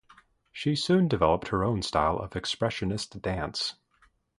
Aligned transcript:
She 0.51 0.75
soon 0.75 1.07
developed 1.07 1.49
her 1.49 1.63
own 1.63 1.83
style 1.83 2.17
of 2.17 2.31
expressionist 2.31 3.21
dance. 3.21 3.75